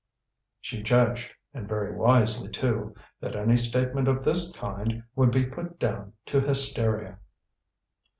She 0.61 0.81
judged, 0.81 1.29
and 1.53 1.67
very 1.67 1.93
wisely 1.95 2.49
too, 2.49 2.95
that 3.19 3.35
any 3.35 3.55
statement 3.55 4.07
of 4.07 4.25
this 4.25 4.51
kind 4.57 5.03
would 5.15 5.29
be 5.29 5.45
put 5.45 5.77
down 5.77 6.13
to 6.25 6.39
hysteria. 6.39 7.19